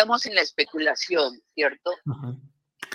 [0.00, 1.90] estamos en la especulación, ¿cierto?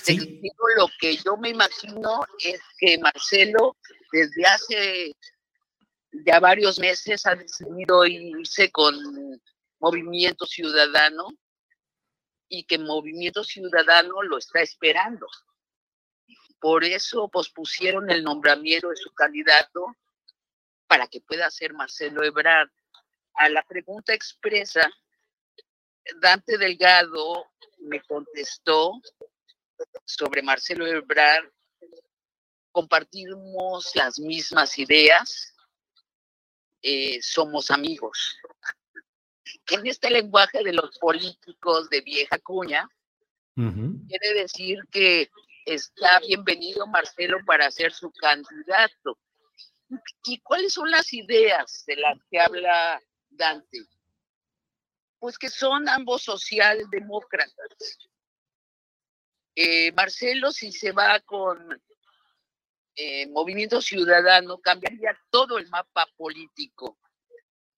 [0.01, 0.17] Sí.
[0.17, 3.77] Digo, lo que yo me imagino es que Marcelo,
[4.11, 5.15] desde hace
[6.25, 8.95] ya varios meses, ha decidido irse con
[9.79, 11.27] Movimiento Ciudadano
[12.49, 15.27] y que Movimiento Ciudadano lo está esperando.
[16.59, 19.95] Por eso pospusieron el nombramiento de su candidato
[20.87, 22.69] para que pueda ser Marcelo Ebrard.
[23.35, 24.89] A la pregunta expresa
[26.21, 27.47] Dante Delgado
[27.79, 28.93] me contestó
[30.05, 31.49] sobre Marcelo Ebrard,
[32.71, 35.53] compartimos las mismas ideas,
[36.81, 38.37] eh, somos amigos.
[39.71, 42.87] En este lenguaje de los políticos de vieja cuña,
[43.55, 45.29] quiere decir que
[45.65, 49.17] está bienvenido Marcelo para ser su candidato.
[50.25, 53.79] ¿Y cuáles son las ideas de las que habla Dante?
[55.25, 57.97] Pues que son ambos socialdemócratas.
[59.55, 61.81] Eh, Marcelo, si se va con
[62.95, 66.99] eh, Movimiento Ciudadano, cambiaría todo el mapa político.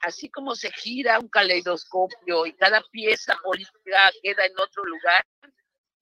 [0.02, 5.26] Así como se gira un caleidoscopio y cada pieza política queda en otro lugar,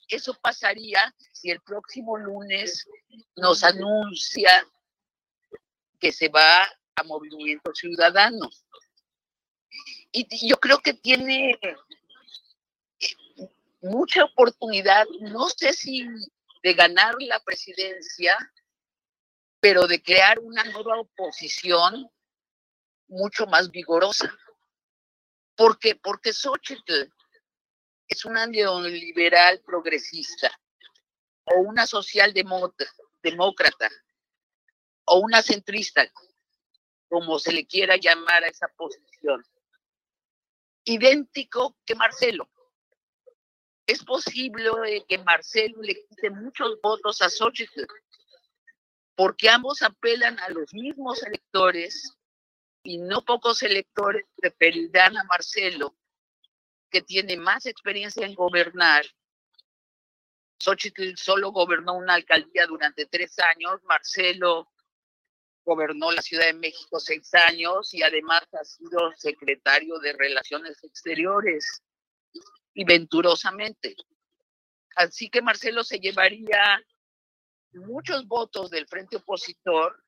[0.08, 2.90] eso pasaría si el próximo lunes
[3.36, 4.66] nos anuncia
[6.00, 6.64] que se va
[6.96, 8.50] a Movimiento Ciudadano
[10.16, 11.76] y yo creo que tiene eh,
[13.82, 16.08] mucha oportunidad, no sé si
[16.64, 18.38] de ganar la presidencia,
[19.60, 22.10] pero de crear una nueva oposición
[23.08, 24.34] mucho más vigorosa.
[25.56, 25.96] ¿Por qué?
[25.96, 27.12] Porque Xochitl
[28.08, 30.50] es una neoliberal progresista
[31.44, 33.90] o una socialdemócrata
[35.06, 36.10] o una centrista,
[37.10, 39.44] como se le quiera llamar a esa posición
[40.86, 42.50] idéntico que Marcelo.
[43.88, 44.72] Es posible
[45.08, 47.86] que Marcelo le quite muchos votos a Xochitl,
[49.16, 52.16] porque ambos apelan a los mismos electores
[52.84, 55.96] y no pocos electores preferirán a Marcelo,
[56.90, 59.06] que tiene más experiencia en gobernar.
[60.60, 64.72] Xochitl solo gobernó una alcaldía durante tres años, Marcelo
[65.66, 71.82] gobernó la Ciudad de México seis años y además ha sido secretario de Relaciones Exteriores
[72.74, 73.96] y venturosamente.
[74.96, 76.82] Así que Marcelo se llevaría
[77.74, 80.02] muchos votos del frente opositor,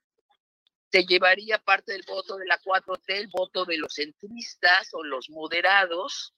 [0.92, 5.30] se llevaría parte del voto de la 4T, el voto de los centristas o los
[5.30, 6.34] moderados,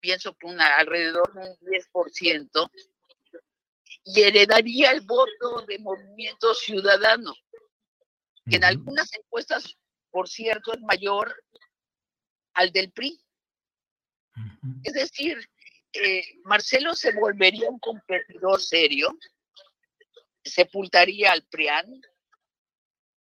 [0.00, 2.70] pienso que una, alrededor de un 10%,
[4.04, 7.32] y heredaría el voto de Movimiento Ciudadano
[8.48, 9.76] que en algunas encuestas,
[10.10, 11.34] por cierto, es mayor
[12.54, 13.18] al del PRI.
[14.84, 15.38] Es decir,
[15.92, 19.16] eh, Marcelo se volvería un competidor serio,
[20.44, 21.86] sepultaría al PRIAN,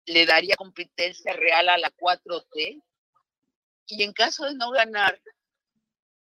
[0.08, 2.82] le daría competencia real a la 4T,
[3.88, 5.22] y en caso de no ganar,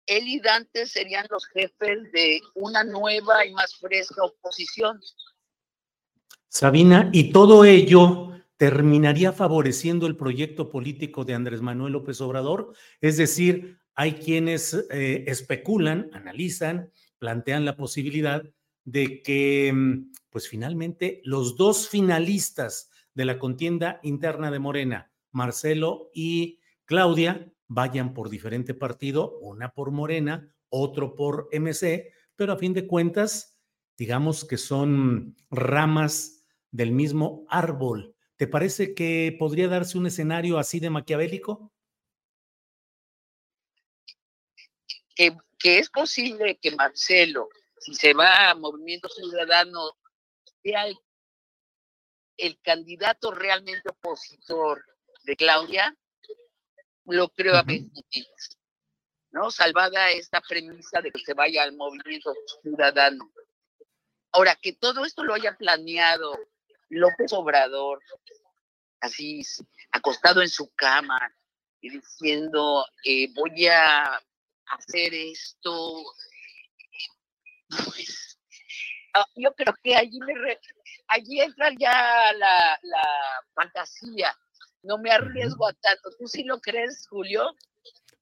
[0.07, 5.01] él y Dante serían los jefes de una nueva y más fresca oposición.
[6.49, 8.32] Sabina, y todo ello
[8.63, 12.75] terminaría favoreciendo el proyecto político de Andrés Manuel López Obrador.
[13.01, 18.45] Es decir, hay quienes eh, especulan, analizan, plantean la posibilidad
[18.85, 19.75] de que,
[20.31, 28.15] pues finalmente, los dos finalistas de la contienda interna de Morena, Marcelo y Claudia, vayan
[28.15, 33.59] por diferente partido, una por Morena, otro por MC, pero a fin de cuentas,
[33.99, 38.12] digamos que son ramas del mismo árbol
[38.43, 41.73] ¿Te parece que podría darse un escenario así de maquiavélico?
[45.15, 47.49] Que, que es posible que Marcelo,
[47.79, 49.93] si se va a Movimiento Ciudadano,
[50.61, 50.87] sea
[52.37, 54.85] el, candidato realmente opositor
[55.23, 55.97] de Claudia,
[57.05, 58.59] lo creo a veces,
[59.31, 59.53] ¿no?
[59.53, 63.31] Salvada esta premisa de que se vaya al Movimiento Ciudadano.
[64.33, 66.37] Ahora, que todo esto lo haya planeado
[66.93, 68.01] López Obrador,
[69.01, 69.43] así
[69.93, 71.19] acostado en su cama
[71.81, 74.21] y diciendo, eh, voy a
[74.67, 76.05] hacer esto,
[77.69, 78.39] pues,
[79.15, 80.35] ah, yo creo que allí, me
[81.09, 82.79] allí entra ya la,
[83.55, 84.37] fantasía.
[84.83, 86.11] No me arriesgo a tanto.
[86.19, 87.55] ¿Tú sí lo crees, Julio?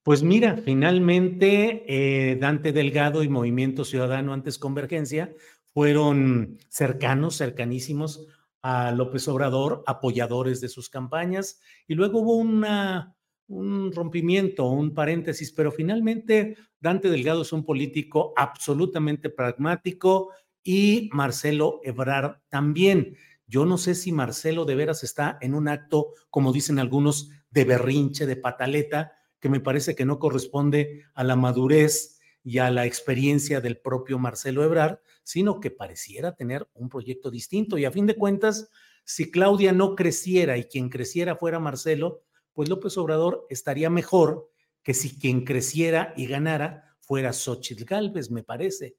[0.03, 5.35] Pues mira, finalmente eh, Dante Delgado y Movimiento Ciudadano antes Convergencia
[5.73, 8.27] fueron cercanos, cercanísimos
[8.63, 13.17] a López Obrador, apoyadores de sus campañas, y luego hubo una,
[13.49, 20.31] un rompimiento, un paréntesis, pero finalmente Dante Delgado es un político absolutamente pragmático
[20.63, 23.17] y Marcelo Ebrard también.
[23.47, 27.65] Yo no sé si Marcelo de veras está en un acto, como dicen algunos, de
[27.65, 32.87] berrinche, de pataleta, que me parece que no corresponde a la madurez y a la
[32.87, 37.79] experiencia del propio Marcelo Ebrard, sino que pareciera tener un proyecto distinto.
[37.79, 38.71] Y a fin de cuentas,
[39.05, 42.23] si Claudia no creciera y quien creciera fuera Marcelo,
[42.53, 44.51] pues López Obrador estaría mejor
[44.83, 48.97] que si quien creciera y ganara fuera Xochitl Galvez, me parece.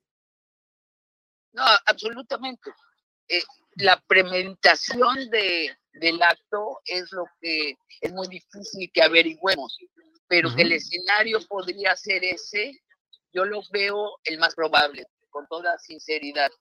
[1.54, 2.72] No, absolutamente.
[3.28, 3.42] Eh,
[3.76, 9.78] la premeditación de, del acto es lo que es muy difícil que averigüemos,
[10.28, 12.80] pero que el escenario podría ser ese,
[13.34, 16.52] yo lo veo el más probable con toda sinceridad.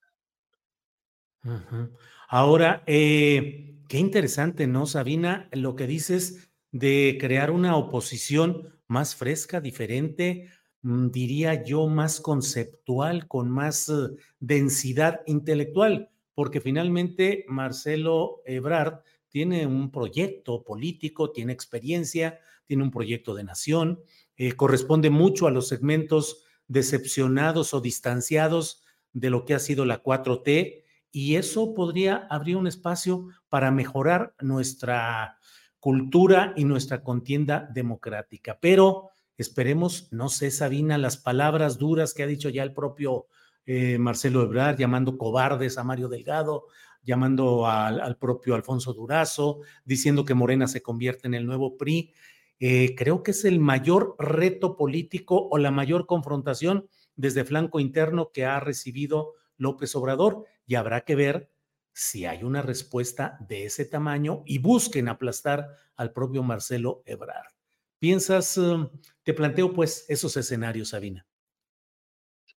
[2.29, 5.49] Ahora, eh, qué interesante, ¿no, Sabina?
[5.53, 10.51] Lo que dices de crear una oposición más fresca, diferente,
[10.83, 13.93] mm, diría yo, más conceptual, con más eh,
[14.39, 23.35] densidad intelectual, porque finalmente Marcelo Ebrard tiene un proyecto político, tiene experiencia, tiene un proyecto
[23.35, 24.01] de nación,
[24.37, 30.05] eh, corresponde mucho a los segmentos decepcionados o distanciados de lo que ha sido la
[30.05, 35.37] 4T y eso podría abrir un espacio para mejorar nuestra
[35.81, 38.59] cultura y nuestra contienda democrática.
[38.61, 43.27] Pero esperemos, no sé, Sabina, las palabras duras que ha dicho ya el propio
[43.67, 46.67] eh, Marcelo Ebrard, llamando cobardes a Mario Delgado,
[47.03, 52.13] llamando al, al, propio Alfonso Durazo, diciendo que Morena se convierte en el nuevo PRI.
[52.61, 58.33] Eh, creo que es el mayor reto político o la mayor confrontación desde flanco interno
[58.33, 61.51] que ha recibido López Obrador y habrá que ver
[61.93, 67.53] si hay una respuesta de ese tamaño y busquen aplastar al propio Marcelo Ebrard.
[67.99, 68.91] ¿Piensas, um,
[69.23, 71.27] te planteo pues esos escenarios, Sabina?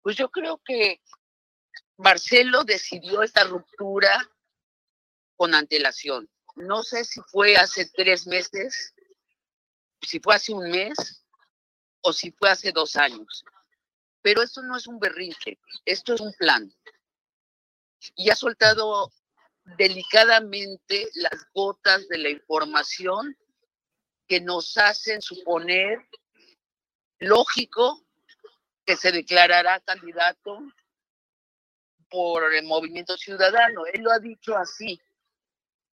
[0.01, 1.01] Pues yo creo que
[1.97, 4.11] Marcelo decidió esta ruptura
[5.35, 6.29] con antelación.
[6.55, 8.93] No sé si fue hace tres meses,
[10.05, 11.25] si fue hace un mes
[12.01, 13.43] o si fue hace dos años.
[14.21, 16.73] Pero esto no es un berrinche, esto es un plan.
[18.15, 19.11] Y ha soltado
[19.77, 23.37] delicadamente las gotas de la información
[24.27, 25.99] que nos hacen suponer
[27.19, 28.01] lógico
[28.85, 30.59] que se declarará candidato
[32.09, 33.85] por el movimiento ciudadano.
[33.87, 35.01] Él lo ha dicho así.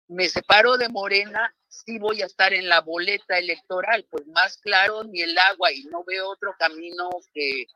[0.09, 5.03] Me separo de Morena, sí voy a estar en la boleta electoral, pues más claro
[5.05, 7.67] ni el agua y no veo otro camino que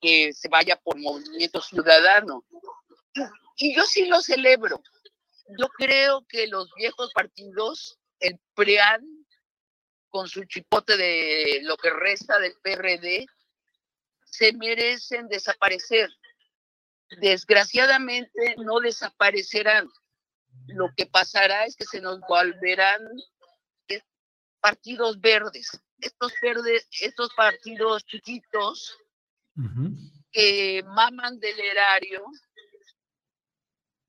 [0.00, 2.44] que se vaya por movimiento ciudadano.
[3.56, 4.82] Y yo sí lo celebro.
[5.58, 9.04] Yo creo que los viejos partidos, el PREAN,
[10.08, 13.26] con su chipote de lo que resta del PRD,
[14.24, 16.08] se merecen desaparecer.
[17.20, 19.90] Desgraciadamente no desaparecerán.
[20.66, 23.00] Lo que pasará es que se nos volverán
[24.60, 25.70] partidos verdes.
[25.98, 28.96] Estos verdes, estos partidos chiquitos
[30.32, 32.24] que maman del erario,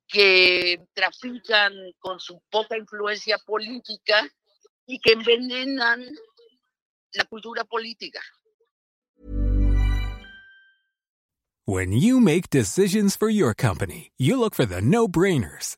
[0.07, 4.29] que trafican con su poca influencia política
[4.85, 6.05] y que envenenan
[7.13, 8.21] la cultura política.
[11.65, 15.77] When you make decisions for your company, you look for the no-brainers.